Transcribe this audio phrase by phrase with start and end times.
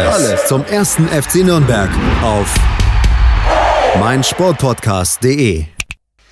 [0.00, 1.88] Alles, zum ersten FC Nürnberg
[2.20, 2.52] auf
[4.00, 5.66] meinsportpodcast.de.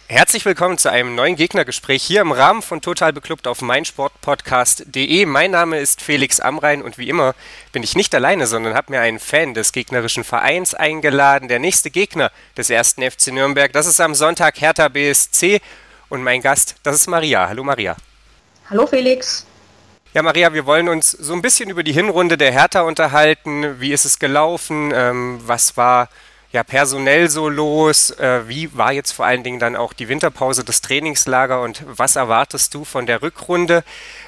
[0.08, 5.26] Herzlich willkommen zu einem neuen Gegnergespräch hier im Rahmen von Total Beklubbt auf meinsportpodcast.de.
[5.26, 7.36] Mein Name ist Felix Amrein und wie immer
[7.70, 11.46] bin ich nicht alleine, sondern habe mir einen Fan des gegnerischen Vereins eingeladen.
[11.46, 15.60] Der nächste Gegner des ersten FC Nürnberg, das ist am Sonntag Hertha BSC
[16.08, 17.48] und mein Gast, das ist Maria.
[17.48, 17.96] Hallo Maria.
[18.68, 19.46] Hallo Felix.
[20.14, 23.80] Ja, Maria, wir wollen uns so ein bisschen über die Hinrunde der Hertha unterhalten.
[23.80, 24.92] Wie ist es gelaufen?
[24.94, 26.10] Ähm, was war
[26.52, 28.10] ja personell so los?
[28.10, 32.16] Äh, wie war jetzt vor allen Dingen dann auch die Winterpause, das Trainingslager und was
[32.16, 33.84] erwartest du von der Rückrunde?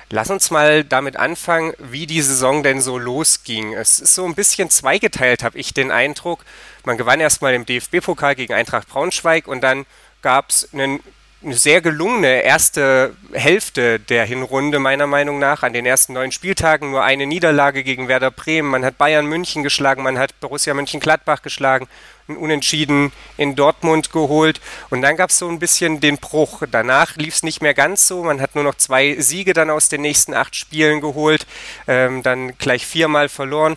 [0.08, 3.74] Lass uns mal damit anfangen, wie die Saison denn so losging.
[3.74, 6.46] Es ist so ein bisschen zweigeteilt, habe ich den Eindruck.
[6.86, 9.84] Man gewann erstmal im DFB-Pokal gegen Eintracht Braunschweig und dann
[10.22, 11.00] gab es einen
[11.44, 15.62] eine sehr gelungene erste Hälfte der Hinrunde, meiner Meinung nach.
[15.62, 18.70] An den ersten neun Spieltagen nur eine Niederlage gegen Werder Bremen.
[18.70, 21.86] Man hat Bayern München geschlagen, man hat Borussia Mönchengladbach geschlagen,
[22.28, 24.60] ein Unentschieden in Dortmund geholt.
[24.88, 26.62] Und dann gab es so ein bisschen den Bruch.
[26.70, 28.24] Danach lief es nicht mehr ganz so.
[28.24, 31.46] Man hat nur noch zwei Siege dann aus den nächsten acht Spielen geholt,
[31.86, 33.76] ähm, dann gleich viermal verloren.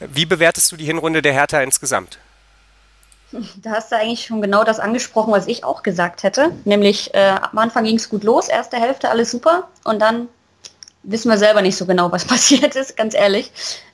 [0.00, 2.18] Wie bewertest du die Hinrunde der Hertha insgesamt?
[3.62, 6.50] Da hast du eigentlich schon genau das angesprochen, was ich auch gesagt hätte.
[6.64, 10.28] Nämlich äh, am Anfang ging es gut los, erste Hälfte alles super und dann
[11.02, 13.50] wissen wir selber nicht so genau, was passiert ist, ganz ehrlich.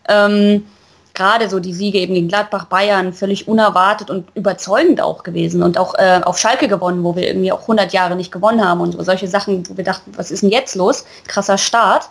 [0.08, 0.66] Ähm,
[1.14, 5.76] Gerade so die Siege eben gegen Gladbach, Bayern, völlig unerwartet und überzeugend auch gewesen und
[5.76, 8.92] auch äh, auf Schalke gewonnen, wo wir irgendwie auch 100 Jahre nicht gewonnen haben und
[8.92, 11.04] so, solche Sachen, wo wir dachten, was ist denn jetzt los?
[11.26, 12.08] Krasser Start.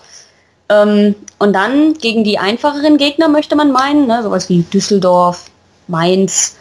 [0.67, 5.45] Ähm, und dann gegen die einfacheren Gegner möchte man meinen, ne, sowas wie Düsseldorf,
[5.87, 6.57] Mainz,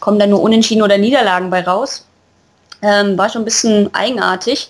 [0.00, 2.06] kommen dann nur Unentschieden oder Niederlagen bei raus.
[2.82, 4.68] Ähm, war schon ein bisschen eigenartig.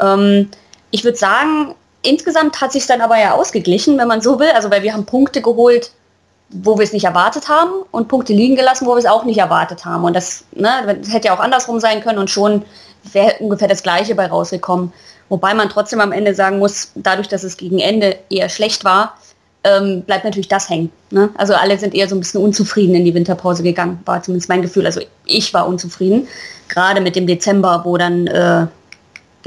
[0.00, 0.50] Ähm,
[0.90, 4.50] ich würde sagen, insgesamt hat sich dann aber ja ausgeglichen, wenn man so will.
[4.54, 5.90] Also weil wir haben Punkte geholt,
[6.50, 9.38] wo wir es nicht erwartet haben und Punkte liegen gelassen, wo wir es auch nicht
[9.38, 10.04] erwartet haben.
[10.04, 12.64] Und das, ne, das hätte ja auch andersrum sein können und schon
[13.12, 14.92] wäre ungefähr das Gleiche bei rausgekommen.
[15.28, 19.14] Wobei man trotzdem am Ende sagen muss, dadurch, dass es gegen Ende eher schlecht war,
[19.64, 20.92] ähm, bleibt natürlich das hängen.
[21.10, 21.30] Ne?
[21.36, 24.62] Also alle sind eher so ein bisschen unzufrieden in die Winterpause gegangen, war zumindest mein
[24.62, 24.86] Gefühl.
[24.86, 26.28] Also ich war unzufrieden,
[26.68, 28.66] gerade mit dem Dezember, wo dann äh,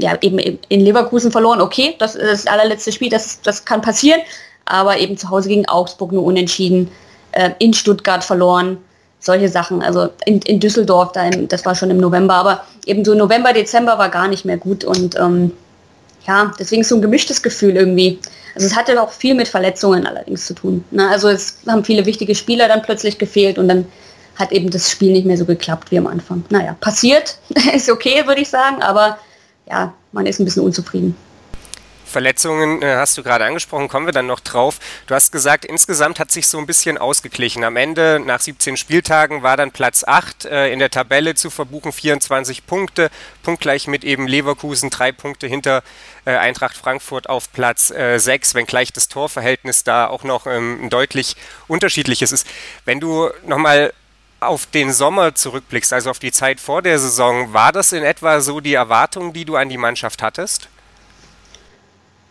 [0.00, 1.60] ja eben in Leverkusen verloren.
[1.60, 4.20] Okay, das ist das allerletzte Spiel, das, das kann passieren,
[4.64, 6.90] aber eben zu Hause gegen Augsburg nur unentschieden,
[7.32, 8.78] äh, in Stuttgart verloren.
[9.20, 13.04] Solche Sachen, also in, in Düsseldorf, da im, das war schon im November, aber eben
[13.04, 15.52] so November, Dezember war gar nicht mehr gut und ähm,
[16.26, 18.20] ja, deswegen so ein gemischtes Gefühl irgendwie.
[18.58, 20.84] Also es hatte auch viel mit Verletzungen allerdings zu tun.
[20.90, 21.08] Ne?
[21.08, 23.86] Also es haben viele wichtige Spieler dann plötzlich gefehlt und dann
[24.34, 26.44] hat eben das Spiel nicht mehr so geklappt wie am Anfang.
[26.50, 27.38] Naja, passiert,
[27.72, 29.16] ist okay, würde ich sagen, aber
[29.70, 31.16] ja, man ist ein bisschen unzufrieden.
[32.08, 34.78] Verletzungen äh, hast du gerade angesprochen, kommen wir dann noch drauf.
[35.06, 37.64] Du hast gesagt, insgesamt hat sich so ein bisschen ausgeglichen.
[37.64, 41.92] Am Ende, nach 17 Spieltagen, war dann Platz 8 äh, in der Tabelle zu verbuchen,
[41.92, 43.10] 24 Punkte,
[43.42, 45.82] punktgleich mit eben Leverkusen, drei Punkte hinter
[46.24, 51.36] äh, Eintracht Frankfurt auf Platz äh, 6, wenngleich das Torverhältnis da auch noch ähm, deutlich
[51.68, 52.46] unterschiedliches ist.
[52.84, 53.92] Wenn du nochmal
[54.40, 58.40] auf den Sommer zurückblickst, also auf die Zeit vor der Saison, war das in etwa
[58.40, 60.68] so die Erwartung, die du an die Mannschaft hattest?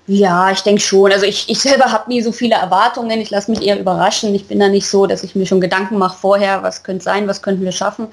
[0.08, 1.12] Ja, ich denke schon.
[1.12, 3.20] Also ich, ich selber habe nie so viele Erwartungen.
[3.20, 4.34] Ich lasse mich eher überraschen.
[4.34, 7.28] Ich bin da nicht so, dass ich mir schon Gedanken mache vorher, was könnte sein,
[7.28, 8.08] was könnten wir schaffen.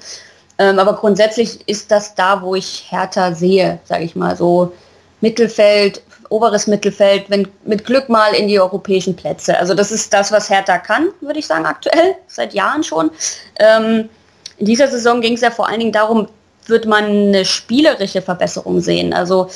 [0.57, 4.73] Ähm, aber grundsätzlich ist das da, wo ich härter sehe, sage ich mal, so
[5.21, 9.57] Mittelfeld, oberes Mittelfeld, wenn mit Glück mal in die europäischen Plätze.
[9.57, 13.09] Also das ist das, was Hertha kann, würde ich sagen, aktuell, seit Jahren schon.
[13.59, 14.09] Ähm,
[14.57, 16.27] in dieser Saison ging es ja vor allen Dingen darum,
[16.67, 19.13] wird man eine spielerische Verbesserung sehen.
[19.13, 19.49] Also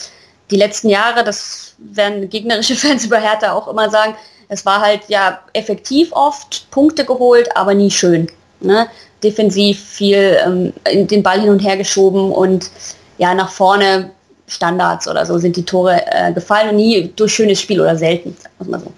[0.52, 4.16] die letzten Jahre, das werden gegnerische Fans über Hertha auch immer sagen,
[4.50, 8.28] es war halt ja effektiv oft, Punkte geholt, aber nie schön.
[8.62, 8.88] Ne?
[9.24, 10.74] Defensiv viel ähm,
[11.08, 12.70] den Ball hin und her geschoben und
[13.18, 14.12] ja, nach vorne
[14.48, 18.36] Standards oder so sind die Tore äh, gefallen und nie durch schönes Spiel oder selten,
[18.58, 18.92] muss man so.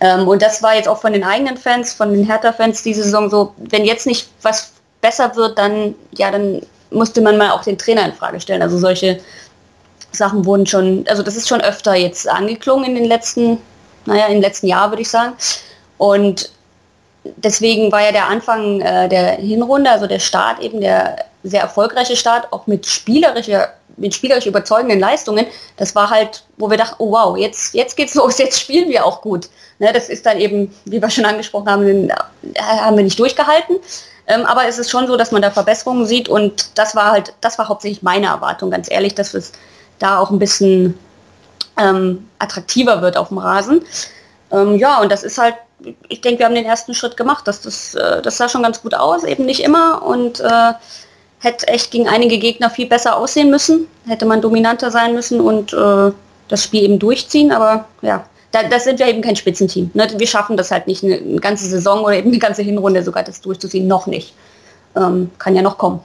[0.00, 3.30] Ähm, und das war jetzt auch von den eigenen Fans, von den Hertha-Fans diese Saison
[3.30, 7.78] so, wenn jetzt nicht was besser wird, dann, ja, dann musste man mal auch den
[7.78, 8.62] Trainer in Frage stellen.
[8.62, 9.20] Also solche
[10.16, 13.58] Sachen wurden schon, also das ist schon öfter jetzt angeklungen in den letzten,
[14.04, 15.34] naja, im letzten Jahr würde ich sagen.
[15.98, 16.50] Und
[17.36, 22.16] deswegen war ja der Anfang äh, der Hinrunde, also der Start eben der sehr erfolgreiche
[22.16, 25.46] Start, auch mit spielerischer, mit spielerisch überzeugenden Leistungen.
[25.76, 29.04] Das war halt, wo wir dachten, oh wow, jetzt, jetzt geht's los, jetzt spielen wir
[29.04, 29.48] auch gut.
[29.78, 32.14] Ne, das ist dann eben, wie wir schon angesprochen haben, äh,
[32.62, 33.76] haben wir nicht durchgehalten.
[34.28, 37.32] Ähm, aber es ist schon so, dass man da Verbesserungen sieht und das war halt,
[37.40, 39.52] das war hauptsächlich meine Erwartung, ganz ehrlich, dass es
[39.98, 40.98] da auch ein bisschen
[41.78, 43.82] ähm, attraktiver wird auf dem Rasen.
[44.50, 45.54] Ähm, ja, und das ist halt,
[46.08, 47.46] ich denke, wir haben den ersten Schritt gemacht.
[47.46, 50.72] Das, das, äh, das sah schon ganz gut aus, eben nicht immer und äh,
[51.38, 55.72] hätte echt gegen einige Gegner viel besser aussehen müssen, hätte man dominanter sein müssen und
[55.72, 56.12] äh,
[56.48, 59.90] das Spiel eben durchziehen, aber ja, da, das sind wir eben kein Spitzenteam.
[59.94, 60.08] Ne?
[60.16, 63.40] Wir schaffen das halt nicht, eine, ganze Saison oder eben eine ganze Hinrunde sogar das
[63.40, 64.34] durchzuziehen, noch nicht.
[64.96, 66.00] Ähm, kann ja noch kommen.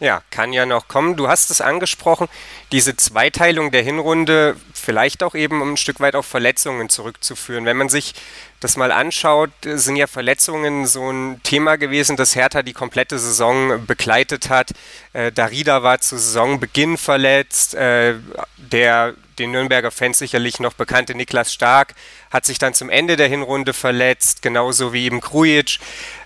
[0.00, 1.14] Ja, kann ja noch kommen.
[1.16, 2.26] Du hast es angesprochen,
[2.72, 7.66] diese Zweiteilung der Hinrunde vielleicht auch eben um ein Stück weit auf Verletzungen zurückzuführen.
[7.66, 8.14] Wenn man sich
[8.60, 13.84] das mal anschaut, sind ja Verletzungen so ein Thema gewesen, das Hertha die komplette Saison
[13.86, 14.70] begleitet hat.
[15.12, 18.14] Äh, Darida war zu Saisonbeginn verletzt, äh,
[18.56, 21.94] der den Nürnberger Fans sicherlich noch bekannte Niklas Stark
[22.30, 25.78] hat sich dann zum Ende der Hinrunde verletzt, genauso wie eben Krujic.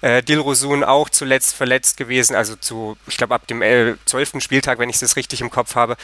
[0.03, 4.41] Äh, Dilrosun auch zuletzt verletzt gewesen, also zu, ich glaube, ab dem äh, 12.
[4.41, 5.97] Spieltag, wenn ich es richtig im Kopf habe.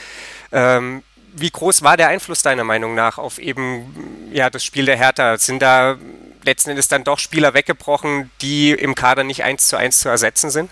[0.52, 1.02] Ähm,
[1.32, 5.36] wie groß war der Einfluss deiner Meinung nach auf eben ja, das Spiel der Hertha?
[5.38, 5.96] Sind da
[6.44, 10.50] letzten Endes dann doch Spieler weggebrochen, die im Kader nicht eins zu eins zu ersetzen
[10.50, 10.70] sind?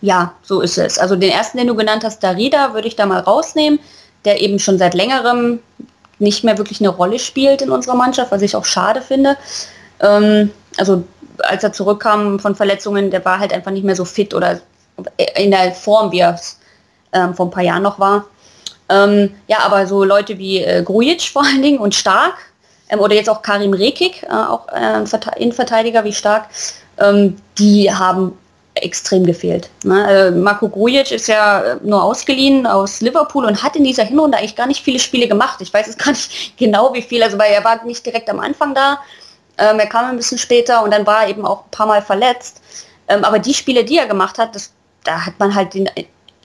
[0.00, 0.98] Ja, so ist es.
[0.98, 3.80] Also den ersten, den du genannt hast, Darida, würde ich da mal rausnehmen
[4.28, 5.60] der eben schon seit längerem
[6.18, 9.38] nicht mehr wirklich eine Rolle spielt in unserer Mannschaft, was ich auch schade finde.
[10.00, 11.04] Ähm, also
[11.38, 14.60] als er zurückkam von Verletzungen, der war halt einfach nicht mehr so fit oder
[15.36, 16.58] in der Form, wie er es
[17.14, 18.26] ähm, vor ein paar Jahren noch war.
[18.90, 22.34] Ähm, ja, aber so Leute wie äh, Grujic vor allen Dingen und Stark
[22.90, 25.04] ähm, oder jetzt auch Karim Rekik, äh, auch äh,
[25.42, 26.48] Innenverteidiger wie Stark,
[26.98, 28.36] ähm, die haben
[28.82, 29.70] extrem gefehlt.
[29.84, 30.28] Ne?
[30.28, 34.38] Äh, Marco Grujic ist ja äh, nur ausgeliehen aus Liverpool und hat in dieser Hinrunde
[34.38, 35.60] eigentlich gar nicht viele Spiele gemacht.
[35.60, 38.40] Ich weiß jetzt gar nicht genau, wie viel, also weil er war nicht direkt am
[38.40, 38.98] Anfang da.
[39.58, 42.02] Ähm, er kam ein bisschen später und dann war er eben auch ein paar Mal
[42.02, 42.60] verletzt.
[43.08, 44.72] Ähm, aber die Spiele, die er gemacht hat, das,
[45.04, 45.88] da hat man halt den,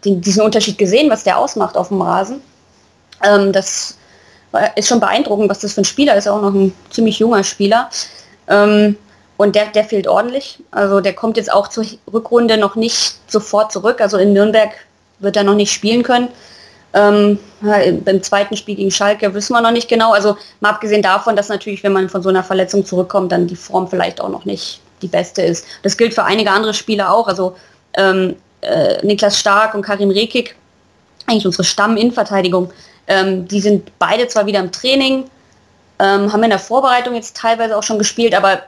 [0.03, 2.41] den, diesen Unterschied gesehen, was der ausmacht auf dem Rasen.
[3.23, 3.97] Ähm, das
[4.75, 7.89] ist schon beeindruckend, was das für ein Spieler ist, auch noch ein ziemlich junger Spieler.
[8.47, 8.97] Ähm,
[9.37, 10.59] und der, der fehlt ordentlich.
[10.71, 14.01] Also der kommt jetzt auch zur Rückrunde noch nicht sofort zurück.
[14.01, 14.71] Also in Nürnberg
[15.19, 16.29] wird er noch nicht spielen können.
[16.93, 20.13] Ähm, beim zweiten Spiel gegen Schalke wissen wir noch nicht genau.
[20.13, 23.55] Also mal abgesehen davon, dass natürlich, wenn man von so einer Verletzung zurückkommt, dann die
[23.55, 25.65] Form vielleicht auch noch nicht die beste ist.
[25.81, 27.27] Das gilt für einige andere Spieler auch.
[27.27, 27.55] Also
[27.95, 30.55] ähm, äh, Niklas Stark und Karim Rekik,
[31.25, 32.71] eigentlich unsere Stamm-Innenverteidigung,
[33.07, 35.25] ähm, die sind beide zwar wieder im Training,
[35.99, 38.61] ähm, haben in der Vorbereitung jetzt teilweise auch schon gespielt, aber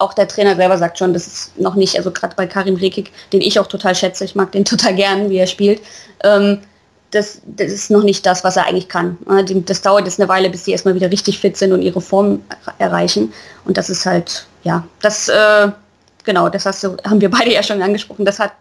[0.00, 3.12] auch der Trainer selber sagt schon, das ist noch nicht, also gerade bei Karim Rekik,
[3.32, 5.80] den ich auch total schätze, ich mag den total gern, wie er spielt,
[6.24, 6.60] ähm,
[7.10, 9.18] das, das ist noch nicht das, was er eigentlich kann.
[9.66, 12.40] Das dauert jetzt eine Weile, bis die erstmal wieder richtig fit sind und ihre Form
[12.78, 13.32] erreichen.
[13.64, 15.68] Und das ist halt, ja, das, äh,
[16.24, 18.52] genau, das hast du, haben wir beide ja schon angesprochen, das hat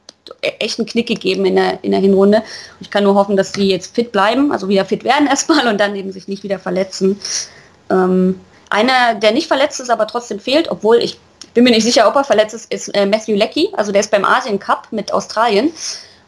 [0.42, 2.42] echt einen Knick gegeben in der, in der Hinrunde.
[2.80, 5.80] Ich kann nur hoffen, dass die jetzt fit bleiben, also wieder fit werden erstmal und
[5.80, 7.20] dann eben sich nicht wieder verletzen.
[7.92, 8.40] Ähm,
[8.70, 11.20] einer, der nicht verletzt ist, aber trotzdem fehlt, obwohl ich
[11.54, 13.70] bin mir nicht sicher, ob er verletzt ist, ist äh, Matthew Leckie.
[13.74, 15.72] Also der ist beim Asien Cup mit Australien.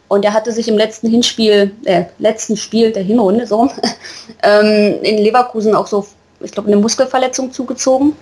[0.08, 3.70] Und er hatte sich im letzten Hinspiel, äh, letzten Spiel der Hinrunde so,
[4.44, 6.06] ähm, in Leverkusen auch so,
[6.42, 8.16] ich glaube, eine Muskelverletzung zugezogen.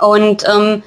[0.00, 0.82] Und ähm,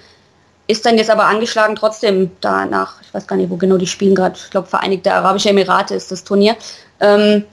[0.67, 4.15] ist dann jetzt aber angeschlagen trotzdem danach, ich weiß gar nicht, wo genau die spielen
[4.15, 6.55] gerade, ich glaube Vereinigte Arabische Emirate ist das Turnier.
[6.99, 7.43] Ähm,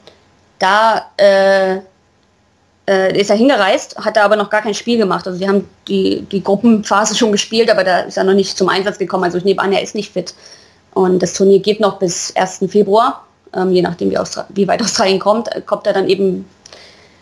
[0.58, 1.80] da äh,
[2.88, 5.26] äh, ist er hingereist, hat er aber noch gar kein Spiel gemacht.
[5.26, 8.68] Also sie haben die, die Gruppenphase schon gespielt, aber da ist er noch nicht zum
[8.68, 9.24] Einsatz gekommen.
[9.24, 10.34] Also ich nehme an, er ist nicht fit.
[10.94, 12.64] Und das Turnier geht noch bis 1.
[12.68, 13.24] Februar.
[13.54, 14.18] Ähm, je nachdem, wie,
[14.50, 16.44] wie, weit Australien kommt, äh, kommt er dann eben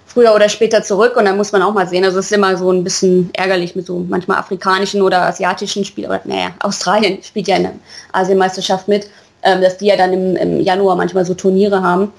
[0.06, 1.16] früher oder später zurück.
[1.16, 2.04] Und dann muss man auch mal sehen.
[2.04, 6.10] Also es ist immer so ein bisschen ärgerlich mit so manchmal afrikanischen oder asiatischen Spielen.
[6.10, 7.72] Aber naja, Australien spielt ja in der
[8.12, 9.08] Asienmeisterschaft mit,
[9.42, 12.12] ähm, dass die ja dann im, im Januar manchmal so Turniere haben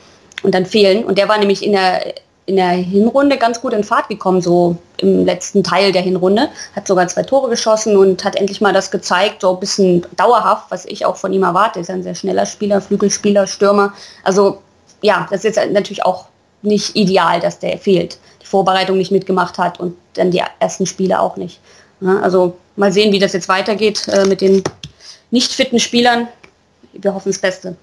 [0.44, 1.04] und dann fehlen.
[1.04, 2.14] Und der war nämlich in der
[2.52, 6.50] in der Hinrunde ganz gut in Fahrt gekommen, so im letzten Teil der Hinrunde.
[6.76, 10.66] Hat sogar zwei Tore geschossen und hat endlich mal das gezeigt, so ein bisschen dauerhaft,
[10.70, 11.80] was ich auch von ihm erwarte.
[11.80, 13.94] Ist ein sehr schneller Spieler, Flügelspieler, Stürmer.
[14.24, 14.62] Also
[15.02, 16.26] ja, das ist jetzt natürlich auch
[16.62, 18.20] nicht ideal, dass der fehlt.
[18.42, 21.62] Die Vorbereitung nicht mitgemacht hat und dann die ersten Spiele auch nicht.
[22.22, 24.62] Also mal sehen, wie das jetzt weitergeht äh, mit den
[25.30, 26.28] nicht fitten Spielern.
[26.92, 27.78] Wir hoffen das Beste.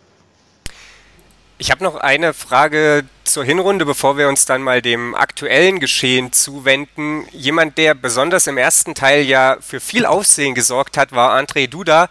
[1.56, 6.32] Ich habe noch eine Frage zur Hinrunde, bevor wir uns dann mal dem aktuellen Geschehen
[6.32, 7.26] zuwenden.
[7.32, 12.08] Jemand, der besonders im ersten Teil ja für viel Aufsehen gesorgt hat, war André Duda,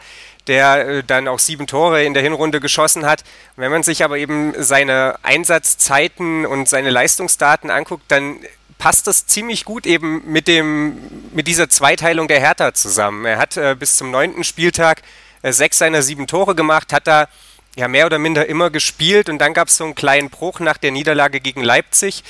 [0.48, 3.24] der äh, dann auch sieben Tore in der Hinrunde geschossen hat.
[3.56, 8.40] Wenn man sich aber eben seine Einsatzzeiten und seine Leistungsdaten anguckt, dann
[8.78, 10.98] passt das ziemlich gut eben mit, dem,
[11.34, 13.26] mit dieser Zweiteilung der Hertha zusammen.
[13.26, 15.02] Er hat äh, bis zum neunten Spieltag
[15.42, 17.28] äh, sechs seiner sieben Tore gemacht, hat da
[17.78, 20.78] ja mehr oder minder immer gespielt und dann gab es so einen kleinen Bruch nach
[20.78, 22.24] der Niederlage gegen Leipzig.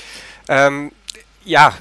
[0.46, 0.92] Ähm,
[1.44, 1.72] ja,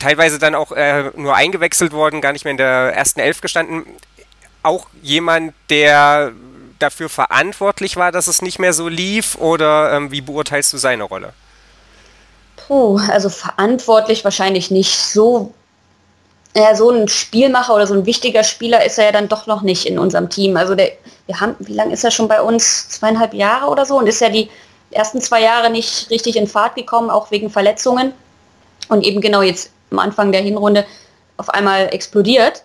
[0.00, 3.86] teilweise dann auch äh, nur eingewechselt worden, gar nicht mehr in der ersten Elf gestanden.
[4.64, 6.32] Auch jemand, der
[6.80, 11.04] dafür verantwortlich war, dass es nicht mehr so lief oder ähm, wie beurteilst du seine
[11.04, 11.32] Rolle?
[12.56, 14.98] Puh, also verantwortlich wahrscheinlich nicht.
[14.98, 15.54] So,
[16.56, 19.60] ja, so ein Spielmacher oder so ein wichtiger Spieler ist er ja dann doch noch
[19.60, 20.56] nicht in unserem Team.
[20.56, 20.92] Also der,
[21.26, 22.88] wir haben, wie lange ist er schon bei uns?
[22.88, 24.48] Zweieinhalb Jahre oder so und ist ja die
[24.90, 28.12] ersten zwei Jahre nicht richtig in Fahrt gekommen, auch wegen Verletzungen.
[28.88, 30.86] Und eben genau jetzt am Anfang der Hinrunde
[31.36, 32.62] auf einmal explodiert.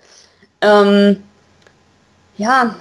[0.62, 1.24] Ähm,
[2.38, 2.76] ja,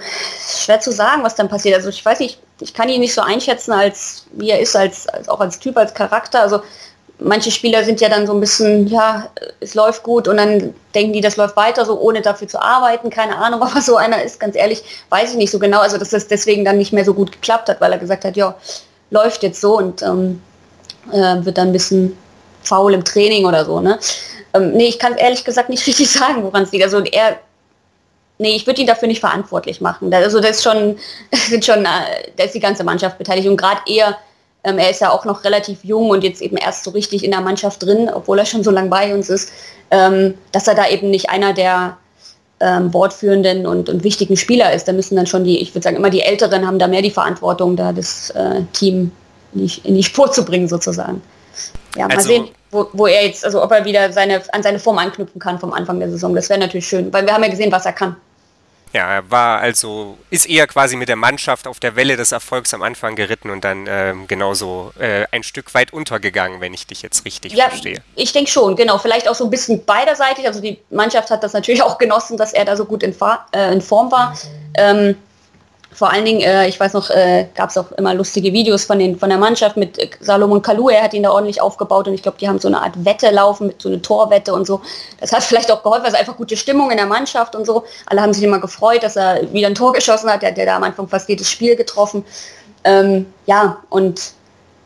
[0.47, 1.75] schwer zu sagen, was dann passiert.
[1.75, 5.09] Also ich weiß nicht, ich kann ihn nicht so einschätzen, als wie er ist, als,
[5.09, 6.41] als auch als Typ, als Charakter.
[6.41, 6.61] Also
[7.21, 11.13] manche Spieler sind ja dann so ein bisschen, ja, es läuft gut und dann denken
[11.13, 14.39] die, das läuft weiter, so ohne dafür zu arbeiten, keine Ahnung, aber so einer ist,
[14.39, 17.13] ganz ehrlich, weiß ich nicht so genau, also dass das deswegen dann nicht mehr so
[17.13, 18.55] gut geklappt hat, weil er gesagt hat, ja,
[19.11, 20.41] läuft jetzt so und ähm,
[21.11, 22.17] äh, wird dann ein bisschen
[22.63, 23.99] faul im Training oder so, ne?
[24.53, 26.83] Ähm, nee, ich kann ehrlich gesagt nicht richtig sagen, woran es liegt.
[26.83, 27.39] Also er,
[28.37, 30.13] nee, ich würde ihn dafür nicht verantwortlich machen.
[30.13, 30.97] Also das ist schon,
[31.49, 34.17] sind schon, äh, da ist die ganze Mannschaft beteiligt und gerade eher
[34.63, 37.31] ähm, er ist ja auch noch relativ jung und jetzt eben erst so richtig in
[37.31, 39.51] der Mannschaft drin, obwohl er schon so lange bei uns ist,
[39.89, 41.97] ähm, dass er da eben nicht einer der
[42.59, 44.87] ähm, bordführenden und, und, wichtigen Spieler ist.
[44.87, 47.09] Da müssen dann schon die, ich würde sagen, immer die Älteren haben da mehr die
[47.09, 49.11] Verantwortung, da das äh, Team
[49.53, 51.21] in die, in die, Spur zu bringen sozusagen.
[51.95, 54.79] Ja, mal also, sehen, wo, wo, er jetzt, also ob er wieder seine, an seine
[54.79, 56.35] Form anknüpfen kann vom Anfang der Saison.
[56.35, 58.15] Das wäre natürlich schön, weil wir haben ja gesehen, was er kann.
[58.93, 62.73] Ja, er war also, ist eher quasi mit der Mannschaft auf der Welle des Erfolgs
[62.73, 67.01] am Anfang geritten und dann ähm, genauso äh, ein Stück weit untergegangen, wenn ich dich
[67.01, 68.01] jetzt richtig ja, verstehe.
[68.15, 68.97] Ich denke schon, genau.
[68.97, 70.45] Vielleicht auch so ein bisschen beiderseitig.
[70.45, 73.15] Also die Mannschaft hat das natürlich auch genossen, dass er da so gut in,
[73.53, 74.35] äh, in Form war.
[74.75, 75.15] Ähm,
[75.93, 78.97] vor allen Dingen, äh, ich weiß noch, äh, gab es auch immer lustige Videos von,
[78.97, 80.89] den, von der Mannschaft mit äh, Salomon Kalou.
[80.89, 83.29] Er hat ihn da ordentlich aufgebaut und ich glaube, die haben so eine Art Wette
[83.29, 84.81] laufen, mit so einer Torwette und so.
[85.19, 87.83] Das hat vielleicht auch geholfen, also einfach gute Stimmung in der Mannschaft und so.
[88.05, 90.41] Alle haben sich immer gefreut, dass er wieder ein Tor geschossen hat.
[90.41, 92.23] Der hat ja da am Anfang fast jedes Spiel getroffen.
[92.83, 94.33] Ähm, ja, und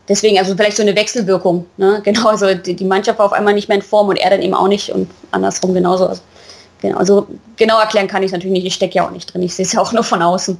[0.10, 1.68] deswegen, also vielleicht so eine Wechselwirkung.
[1.78, 2.02] Ne?
[2.04, 4.42] Genau, also die, die, Mannschaft war auf einmal nicht mehr in Form und er dann
[4.42, 6.08] eben auch nicht und andersrum genauso.
[6.08, 6.22] Also,
[6.82, 8.66] genau, also genau erklären kann ich natürlich nicht.
[8.66, 9.44] Ich stecke ja auch nicht drin.
[9.44, 10.60] Ich sehe es ja auch nur von außen.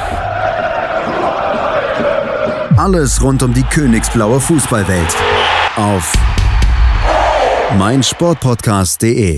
[2.81, 5.15] Alles rund um die königsblaue Fußballwelt
[5.75, 6.11] auf
[7.77, 9.37] meinsportpodcast.de.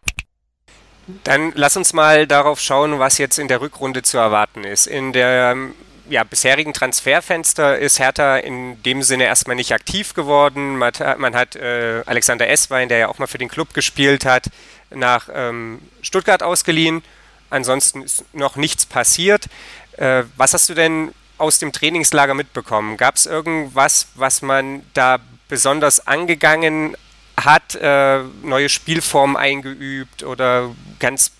[1.23, 4.87] Dann lass uns mal darauf schauen, was jetzt in der Rückrunde zu erwarten ist.
[4.87, 5.55] In der
[6.09, 10.77] ja, bisherigen Transferfenster ist Hertha in dem Sinne erstmal nicht aktiv geworden.
[10.77, 14.25] Man hat, man hat äh, Alexander Esswein, der ja auch mal für den Club gespielt
[14.25, 14.47] hat,
[14.89, 17.01] nach ähm, Stuttgart ausgeliehen.
[17.49, 19.45] Ansonsten ist noch nichts passiert.
[19.97, 22.97] Äh, was hast du denn aus dem Trainingslager mitbekommen?
[22.97, 26.95] Gab es irgendwas, was man da besonders angegangen
[27.45, 31.31] hat, äh, neue Spielformen eingeübt oder ganz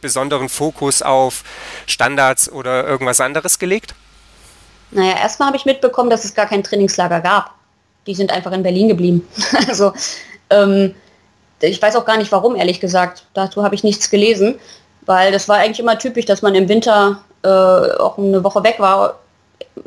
[0.00, 1.44] besonderen Fokus auf
[1.86, 3.94] Standards oder irgendwas anderes gelegt?
[4.90, 7.54] Naja, erstmal habe ich mitbekommen, dass es gar kein Trainingslager gab.
[8.06, 9.28] Die sind einfach in Berlin geblieben.
[9.68, 9.92] also
[10.48, 10.94] ähm,
[11.60, 13.26] ich weiß auch gar nicht warum, ehrlich gesagt.
[13.34, 14.58] Dazu habe ich nichts gelesen,
[15.02, 18.76] weil das war eigentlich immer typisch, dass man im Winter äh, auch eine Woche weg
[18.78, 19.20] war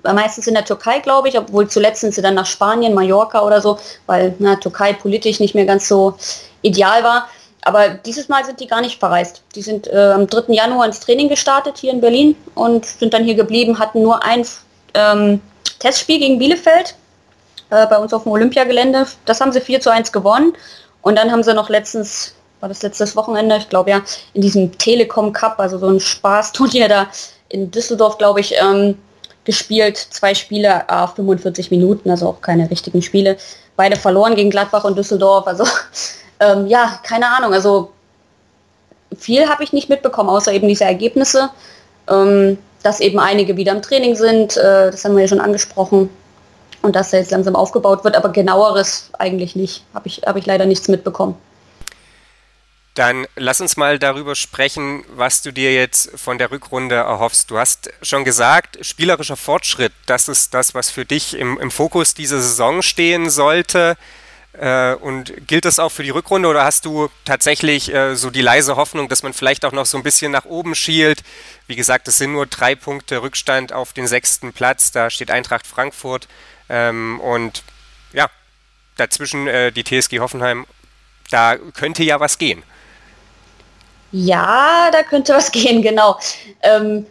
[0.03, 3.62] meistens in der Türkei, glaube ich, obwohl zuletzt sind sie dann nach Spanien, Mallorca oder
[3.62, 6.15] so, weil na, Türkei politisch nicht mehr ganz so
[6.62, 7.30] ideal war.
[7.65, 9.42] aber dieses Mal sind die gar nicht verreist.
[9.56, 10.53] Die sind äh, am 3.
[10.53, 14.46] Januar ins Training gestartet hier in Berlin und sind dann hier geblieben, hatten nur ein
[14.94, 15.42] ähm,
[15.80, 16.96] Testspiel gegen Bielefeld
[17.70, 19.08] äh, bei uns auf dem Olympiagelände.
[19.25, 20.53] Das haben sie 4 zu 1 gewonnen.
[21.01, 24.01] Und dann haben sie noch letztens, war das letztes Wochenende, ich glaube ja,
[24.34, 27.08] in diesem Telekom Cup, also so ein Spaßturnier da
[27.50, 28.98] in Düsseldorf, glaube ich, ähm,
[29.45, 29.97] gespielt.
[29.97, 33.38] Zwei Spiele, äh, 45 Minuten, also auch keine richtigen Spiele.
[33.75, 35.47] Beide verloren gegen Gladbach und Düsseldorf.
[35.47, 35.65] Also
[36.39, 37.53] ähm, ja, keine Ahnung.
[37.53, 37.91] Also
[39.17, 41.50] viel habe ich nicht mitbekommen, außer eben diese Ergebnisse.
[42.09, 46.09] Ähm, dass eben einige wieder im Training sind, äh, das haben wir ja schon angesprochen.
[46.81, 49.85] Und dass er jetzt langsam aufgebaut wird, aber genaueres eigentlich nicht.
[49.93, 51.35] Habe ich, hab ich leider nichts mitbekommen.
[52.93, 57.50] Dann lass uns mal darüber sprechen, was du dir jetzt von der Rückrunde erhoffst.
[57.50, 62.13] Du hast schon gesagt, spielerischer Fortschritt, das ist das, was für dich im, im Fokus
[62.13, 63.97] dieser Saison stehen sollte.
[64.53, 68.43] Äh, und gilt das auch für die Rückrunde oder hast du tatsächlich äh, so die
[68.43, 71.23] leise Hoffnung, dass man vielleicht auch noch so ein bisschen nach oben schielt?
[71.65, 74.91] Wie gesagt, es sind nur drei Punkte Rückstand auf den sechsten Platz.
[74.91, 76.27] Da steht Eintracht Frankfurt
[76.69, 77.63] ähm, und
[78.12, 78.29] ja,
[78.97, 80.67] dazwischen äh, die TSG Hoffenheim.
[81.31, 82.62] Da könnte ja was gehen.
[84.13, 86.17] Ja, da könnte was gehen, genau.
[86.62, 87.05] Ähm,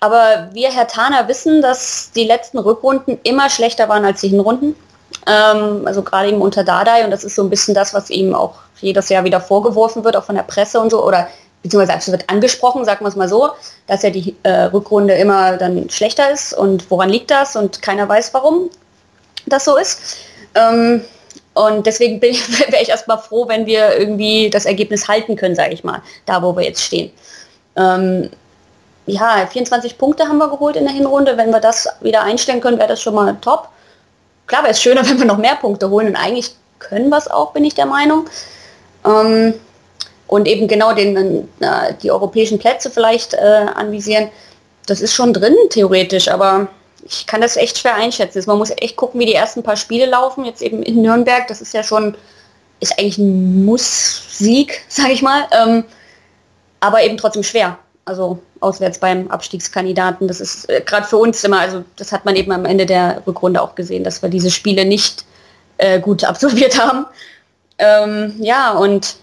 [0.00, 4.76] aber wir, Herr Thaner, wissen, dass die letzten Rückrunden immer schlechter waren als die Hinrunden.
[5.26, 8.34] Ähm, also gerade eben unter Dardai und das ist so ein bisschen das, was ihm
[8.34, 11.28] auch jedes Jahr wieder vorgeworfen wird, auch von der Presse und so, oder
[11.62, 13.50] beziehungsweise wird angesprochen, sagen wir es mal so,
[13.86, 18.08] dass ja die äh, Rückrunde immer dann schlechter ist und woran liegt das und keiner
[18.08, 18.70] weiß, warum
[19.46, 20.18] das so ist.
[20.54, 21.02] Ähm,
[21.54, 22.32] und deswegen wäre
[22.82, 26.54] ich erstmal froh, wenn wir irgendwie das Ergebnis halten können, sage ich mal, da wo
[26.56, 27.12] wir jetzt stehen.
[27.76, 28.30] Ähm,
[29.06, 31.36] ja, 24 Punkte haben wir geholt in der Hinrunde.
[31.36, 33.68] Wenn wir das wieder einstellen können, wäre das schon mal top.
[34.46, 37.28] Klar wäre es schöner, wenn wir noch mehr Punkte holen und eigentlich können wir es
[37.28, 38.26] auch, bin ich der Meinung.
[39.06, 39.54] Ähm,
[40.26, 44.30] und eben genau den, äh, die europäischen Plätze vielleicht äh, anvisieren.
[44.86, 46.68] Das ist schon drin, theoretisch, aber
[47.06, 48.42] ich kann das echt schwer einschätzen.
[48.46, 50.44] Man muss echt gucken, wie die ersten paar Spiele laufen.
[50.44, 52.16] Jetzt eben in Nürnberg, das ist ja schon,
[52.80, 55.46] ist eigentlich ein Muss-Sieg, sage ich mal.
[55.52, 55.84] Ähm,
[56.80, 57.78] aber eben trotzdem schwer.
[58.06, 60.28] Also auswärts beim Abstiegskandidaten.
[60.28, 63.22] Das ist äh, gerade für uns immer, also das hat man eben am Ende der
[63.26, 65.24] Rückrunde auch gesehen, dass wir diese Spiele nicht
[65.78, 67.06] äh, gut absolviert haben.
[67.78, 69.16] Ähm, ja, und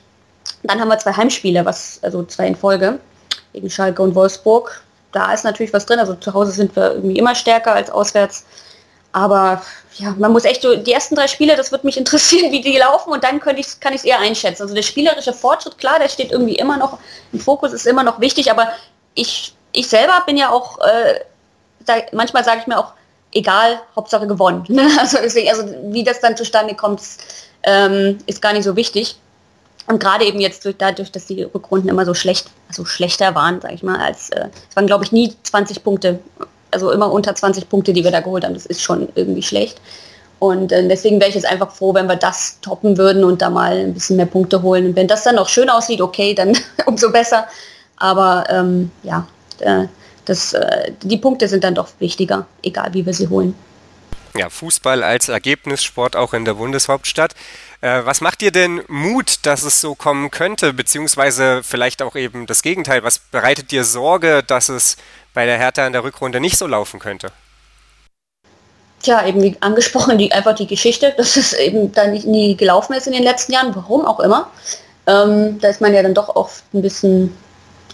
[0.63, 2.99] dann haben wir zwei Heimspiele, was, also zwei in Folge,
[3.53, 5.99] gegen Schalke und Wolfsburg da ist natürlich was drin.
[5.99, 8.45] Also zu Hause sind wir irgendwie immer stärker als auswärts.
[9.11, 9.61] Aber
[9.95, 12.77] ja, man muss echt so, die ersten drei Spiele, das wird mich interessieren, wie die
[12.77, 14.63] laufen und dann könnte ich, kann ich es eher einschätzen.
[14.63, 16.97] Also der spielerische Fortschritt, klar, der steht irgendwie immer noch
[17.33, 18.69] im Fokus, ist immer noch wichtig, aber
[19.13, 21.19] ich, ich selber bin ja auch, äh,
[21.85, 22.93] sag, manchmal sage ich mir auch,
[23.33, 24.65] egal, Hauptsache gewonnen.
[24.99, 27.01] also, deswegen, also wie das dann zustande kommt,
[27.63, 29.17] ähm, ist gar nicht so wichtig.
[29.87, 33.61] Und gerade eben jetzt durch, dadurch, dass die Rückrunden immer so schlecht, also schlechter waren,
[33.61, 36.19] sage ich mal, als äh, es waren glaube ich nie 20 Punkte,
[36.71, 38.53] also immer unter 20 Punkte, die wir da geholt haben.
[38.53, 39.81] Das ist schon irgendwie schlecht.
[40.39, 43.49] Und äh, deswegen wäre ich jetzt einfach froh, wenn wir das toppen würden und da
[43.49, 44.87] mal ein bisschen mehr Punkte holen.
[44.87, 47.47] Und wenn das dann noch schön aussieht, okay, dann umso besser.
[47.97, 49.27] Aber ähm, ja,
[49.59, 49.85] äh,
[50.25, 53.53] das, äh, die Punkte sind dann doch wichtiger, egal wie wir sie holen.
[54.35, 57.35] Ja, Fußball als Ergebnissport auch in der Bundeshauptstadt.
[57.81, 62.45] Äh, was macht dir denn Mut, dass es so kommen könnte, beziehungsweise vielleicht auch eben
[62.45, 63.03] das Gegenteil?
[63.03, 64.97] Was bereitet dir Sorge, dass es
[65.33, 67.31] bei der Hertha in der Rückrunde nicht so laufen könnte?
[69.01, 72.93] Tja, eben wie angesprochen, die, einfach die Geschichte, dass es eben da nicht nie gelaufen
[72.93, 74.51] ist in den letzten Jahren, warum auch immer.
[75.07, 77.35] Ähm, da ist man ja dann doch oft ein bisschen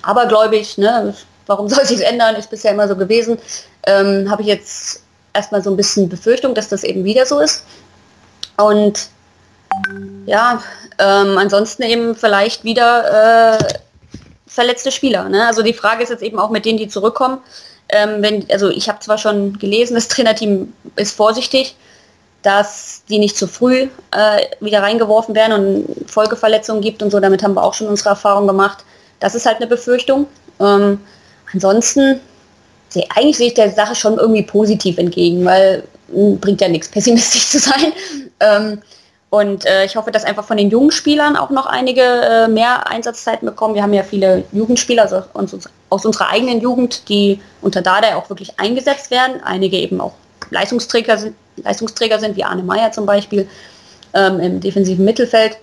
[0.01, 1.15] abergläubig, ne?
[1.45, 3.39] warum soll sich ändern, ist bisher immer so gewesen.
[3.85, 5.01] Ähm, Habe ich jetzt
[5.33, 7.63] erstmal so ein bisschen Befürchtung, dass das eben wieder so ist.
[8.57, 9.07] Und
[10.25, 10.61] ja,
[10.99, 13.63] ähm, ansonsten eben vielleicht wieder äh,
[14.47, 15.29] verletzte Spieler.
[15.29, 15.45] Ne?
[15.45, 17.39] Also die Frage ist jetzt eben auch mit denen, die zurückkommen.
[17.89, 21.75] Ähm, wenn, also ich habe zwar schon gelesen, das Trainerteam ist vorsichtig,
[22.41, 27.19] dass die nicht zu früh äh, wieder reingeworfen werden und Folgeverletzungen gibt und so.
[27.19, 28.83] Damit haben wir auch schon unsere Erfahrung gemacht.
[29.19, 30.27] Das ist halt eine Befürchtung.
[30.59, 30.99] Ähm,
[31.53, 32.19] ansonsten,
[33.15, 37.49] eigentlich sehe ich der Sache schon irgendwie positiv entgegen, weil hm, bringt ja nichts, pessimistisch
[37.49, 37.93] zu sein.
[38.39, 38.81] Ähm,
[39.29, 42.89] und äh, ich hoffe, dass einfach von den jungen Spielern auch noch einige äh, mehr
[42.89, 43.75] Einsatzzeiten bekommen.
[43.75, 45.55] Wir haben ja viele Jugendspieler also aus,
[45.89, 49.43] aus unserer eigenen Jugend, die unter Dada auch wirklich eingesetzt werden.
[49.43, 50.13] Einige eben auch
[50.49, 53.49] Leistungsträger sind, Leistungsträger sind wie Arne Meyer zum Beispiel
[54.13, 55.57] ähm, im defensiven Mittelfeld.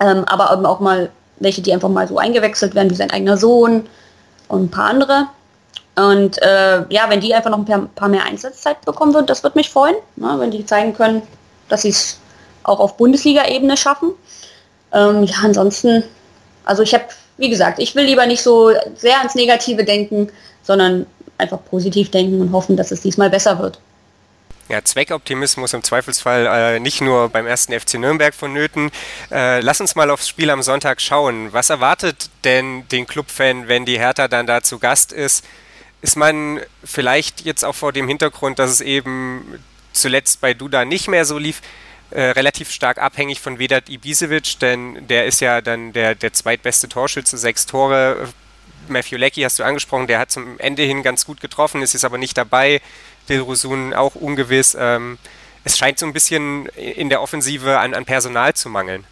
[0.00, 3.38] Ähm, aber eben auch mal welche, die einfach mal so eingewechselt werden, wie sein eigener
[3.38, 3.86] Sohn
[4.48, 5.26] und ein paar andere.
[5.96, 9.42] Und äh, ja, wenn die einfach noch ein paar, paar mehr Einsatzzeit bekommen würden, das
[9.42, 11.22] würde mich freuen, ne, wenn die zeigen können,
[11.68, 12.18] dass sie es
[12.64, 14.12] auch auf Bundesliga-Ebene schaffen.
[14.92, 16.02] Ähm, ja, ansonsten
[16.64, 17.04] Also ich habe,
[17.36, 20.30] wie gesagt, ich will lieber nicht so sehr ans Negative denken,
[20.62, 21.06] sondern
[21.38, 23.78] einfach positiv denken und hoffen, dass es diesmal besser wird.
[24.68, 28.90] Ja, Zweckoptimismus im Zweifelsfall äh, nicht nur beim ersten FC Nürnberg vonnöten.
[29.30, 31.52] Äh, lass uns mal aufs Spiel am Sonntag schauen.
[31.52, 35.44] Was erwartet denn den Clubfan, wenn die Hertha dann da zu Gast ist?
[36.00, 41.08] Ist man vielleicht jetzt auch vor dem Hintergrund, dass es eben zuletzt bei Duda nicht
[41.08, 41.60] mehr so lief,
[42.14, 46.88] äh, relativ stark abhängig von Vedat Ibisevic, denn der ist ja dann der, der zweitbeste
[46.88, 48.28] Torschütze, sechs Tore.
[48.88, 52.04] Matthew Leckie hast du angesprochen, der hat zum Ende hin ganz gut getroffen, ist jetzt
[52.04, 52.80] aber nicht dabei.
[53.28, 54.76] Dilrosun auch ungewiss.
[54.78, 55.18] Ähm,
[55.64, 59.04] es scheint so ein bisschen in der Offensive an, an Personal zu mangeln.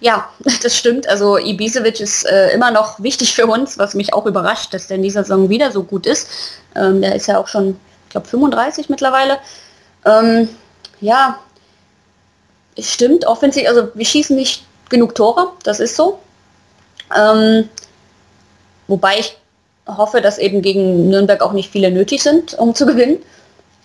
[0.00, 0.28] Ja,
[0.62, 1.08] das stimmt.
[1.08, 4.96] Also Ibisevic ist äh, immer noch wichtig für uns, was mich auch überrascht, dass der
[4.96, 6.28] in dieser Saison wieder so gut ist.
[6.74, 9.38] Ähm, der ist ja auch schon, ich glaube, 35 mittlerweile.
[10.04, 10.48] Ähm,
[11.00, 11.38] ja,
[12.76, 16.18] es stimmt, offensiv, also wir schießen nicht genug Tore, das ist so.
[17.16, 17.68] Ähm,
[18.86, 19.36] wobei ich
[19.86, 23.18] hoffe, dass eben gegen Nürnberg auch nicht viele nötig sind, um zu gewinnen.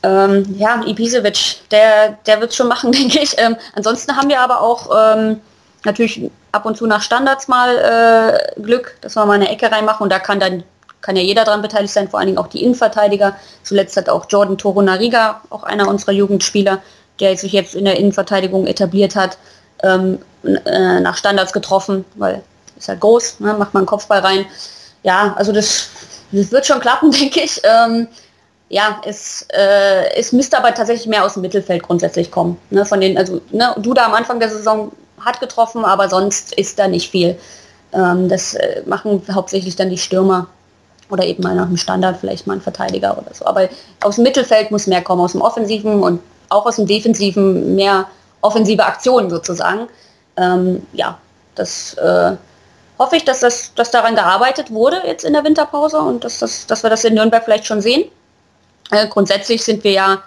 [0.04, 3.36] Ähm, ja, Ibisevic, der, der wird es schon machen, denke ich.
[3.38, 5.40] Ähm, ansonsten haben wir aber auch ähm,
[5.86, 7.78] natürlich ab und zu nach Standards mal
[8.58, 10.64] äh, Glück, dass wir mal eine Ecke reinmachen und da kann dann
[11.02, 13.36] kann ja jeder daran beteiligt sein, vor allen Dingen auch die Innenverteidiger.
[13.64, 16.82] Zuletzt hat auch Jordan Toro Nariga, auch einer unserer Jugendspieler,
[17.20, 19.38] der sich jetzt in der Innenverteidigung etabliert hat,
[19.84, 22.44] ähm, äh, nach Standards getroffen, weil
[22.78, 24.46] ist halt groß, ne, macht man einen Kopfball rein
[25.04, 25.90] ja, also das,
[26.32, 27.62] das wird schon klappen, denke ich.
[27.64, 28.08] Ähm,
[28.70, 32.58] ja, es, äh, es müsste aber tatsächlich mehr aus dem Mittelfeld grundsätzlich kommen.
[32.72, 36.80] Ne, von den, also ne, Duda am Anfang der Saison hat getroffen, aber sonst ist
[36.80, 37.38] da nicht viel.
[37.94, 40.48] Ähm, das äh, machen hauptsächlich dann die Stürmer
[41.10, 43.46] oder eben mal nach dem Standard vielleicht mal ein Verteidiger oder so.
[43.46, 43.70] Aber
[44.02, 48.08] aus dem Mittelfeld muss mehr kommen, aus dem Offensiven und auch aus dem Defensiven mehr
[48.42, 49.88] offensive Aktionen sozusagen.
[50.38, 51.18] Ähm, ja,
[51.56, 52.36] das äh,
[53.00, 56.68] hoffe ich, dass, das, dass daran gearbeitet wurde jetzt in der Winterpause und dass, das,
[56.68, 58.10] dass wir das in Nürnberg vielleicht schon sehen.
[58.92, 60.24] Äh, grundsätzlich sind wir ja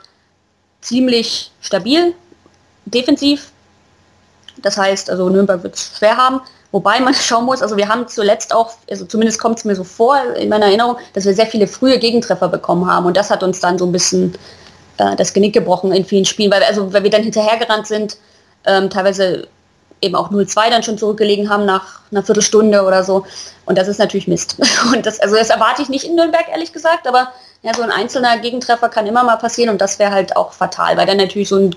[0.80, 2.14] ziemlich stabil,
[2.84, 3.50] defensiv.
[4.62, 6.40] Das heißt, also Nürnberg wird es schwer haben.
[6.72, 9.84] Wobei man schauen muss, also wir haben zuletzt auch, also zumindest kommt es mir so
[9.84, 13.42] vor in meiner Erinnerung, dass wir sehr viele frühe Gegentreffer bekommen haben und das hat
[13.42, 14.36] uns dann so ein bisschen
[14.98, 18.16] äh, das Genick gebrochen in vielen Spielen, weil, also, weil wir dann hinterhergerannt sind,
[18.66, 19.48] ähm, teilweise
[20.00, 23.24] eben auch 0-2 dann schon zurückgelegen haben nach einer Viertelstunde oder so.
[23.64, 24.56] Und das ist natürlich Mist.
[24.92, 27.32] Und das, also das erwarte ich nicht in Nürnberg, ehrlich gesagt, aber
[27.62, 30.96] ja, so ein einzelner Gegentreffer kann immer mal passieren und das wäre halt auch fatal,
[30.96, 31.76] weil dann natürlich so ein,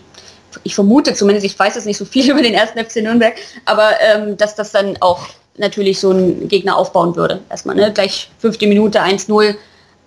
[0.64, 4.00] ich vermute zumindest, ich weiß jetzt nicht so viel über den ersten FC Nürnberg, aber
[4.02, 5.28] ähm, dass das dann auch
[5.58, 7.42] natürlich so ein Gegner aufbauen würde.
[7.50, 7.92] Erstmal, ne?
[7.92, 9.56] Gleich fünfte Minute 1-0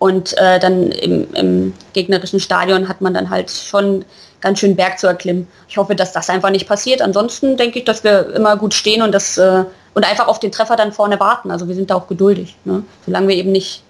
[0.03, 4.05] und äh, dann im, im gegnerischen Stadion hat man dann halt schon
[4.41, 5.47] ganz schön Berg zu erklimmen.
[5.69, 7.01] Ich hoffe, dass das einfach nicht passiert.
[7.01, 10.51] Ansonsten denke ich, dass wir immer gut stehen und das äh, und einfach auf den
[10.51, 11.53] Treffer dann vorne warten.
[11.53, 12.83] Also wir sind da auch geduldig, ne?
[13.07, 13.85] solange wir eben nicht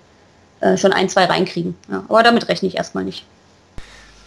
[0.61, 1.79] äh, schon ein, zwei reinkriegen.
[1.91, 2.05] Ja.
[2.07, 3.25] Aber damit rechne ich erstmal nicht.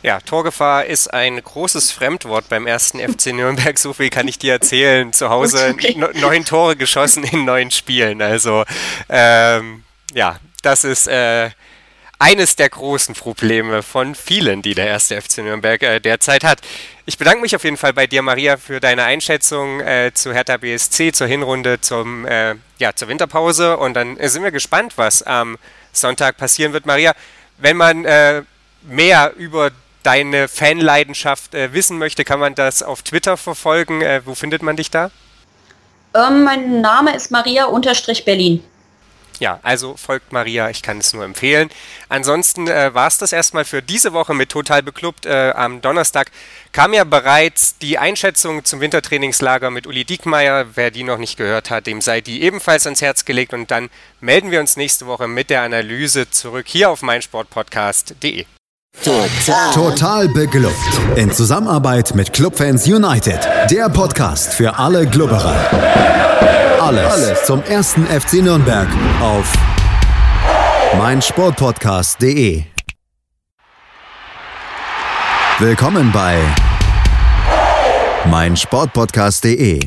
[0.01, 3.77] Ja, Torgefahr ist ein großes Fremdwort beim ersten FC Nürnberg.
[3.77, 5.13] So viel kann ich dir erzählen.
[5.13, 5.95] Zu Hause okay.
[6.15, 8.23] neun Tore geschossen in neun Spielen.
[8.23, 8.63] Also
[9.07, 9.83] ähm,
[10.15, 11.51] ja, das ist äh,
[12.19, 16.59] eines der großen Probleme von vielen, die der erste FC Nürnberg äh, derzeit hat.
[17.05, 20.57] Ich bedanke mich auf jeden Fall bei dir, Maria, für deine Einschätzung äh, zu Hertha
[20.57, 23.77] BSC, zur Hinrunde, zum, äh, ja, zur Winterpause.
[23.77, 25.57] Und dann sind wir gespannt, was am
[25.91, 26.85] Sonntag passieren wird.
[26.85, 27.13] Maria,
[27.57, 28.43] wenn man äh,
[28.83, 29.71] mehr über
[30.03, 34.01] deine Fanleidenschaft äh, wissen möchte, kann man das auf Twitter verfolgen.
[34.01, 35.11] Äh, wo findet man dich da?
[36.15, 38.63] Ähm, mein Name ist Maria-Berlin
[39.39, 41.69] ja, also folgt Maria, ich kann es nur empfehlen.
[42.09, 45.25] Ansonsten äh, war es das erstmal für diese Woche mit Total Beklubbt.
[45.25, 46.31] Äh, am Donnerstag
[46.71, 50.65] kam ja bereits die Einschätzung zum Wintertrainingslager mit Uli Diekmeyer.
[50.75, 53.53] Wer die noch nicht gehört hat, dem sei die ebenfalls ans Herz gelegt.
[53.53, 58.45] Und dann melden wir uns nächste Woche mit der Analyse zurück hier auf meinsportpodcast.de.
[59.03, 59.73] Total.
[59.73, 60.73] Total beglückt.
[61.15, 63.47] In Zusammenarbeit mit Clubfans United.
[63.69, 68.87] Der Podcast für alle Glubberer alles zum ersten FC Nürnberg
[69.19, 69.51] auf
[70.99, 72.63] meinsportpodcast.de.
[75.57, 76.37] Willkommen bei
[78.29, 79.79] meinsportpodcast.de.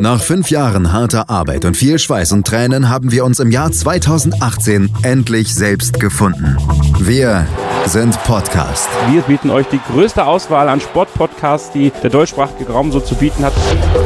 [0.00, 3.72] Nach fünf Jahren harter Arbeit und viel Schweiß und Tränen haben wir uns im Jahr
[3.72, 6.58] 2018 endlich selbst gefunden.
[6.98, 7.46] Wir
[7.86, 8.90] sind Podcast.
[9.10, 13.42] Wir bieten euch die größte Auswahl an Sportpodcasts, die der deutschsprachige Raum so zu bieten
[13.42, 13.54] hat.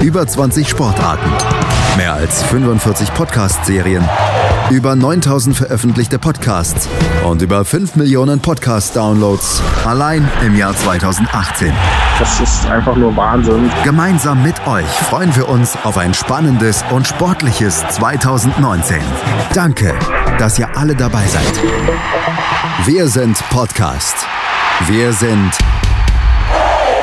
[0.00, 1.30] Über 20 Sportarten
[1.96, 4.06] Mehr als 45 Podcast-Serien
[4.70, 6.88] über 9000 veröffentlichte Podcasts
[7.24, 11.72] und über 5 Millionen Podcast-Downloads allein im Jahr 2018.
[12.18, 13.70] Das ist einfach nur Wahnsinn.
[13.84, 18.98] Gemeinsam mit euch freuen wir uns auf ein spannendes und sportliches 2019.
[19.54, 19.94] Danke,
[20.38, 21.60] dass ihr alle dabei seid.
[22.84, 24.16] Wir sind Podcast.
[24.88, 25.52] Wir sind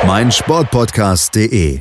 [0.06, 1.80] meinsportpodcast.de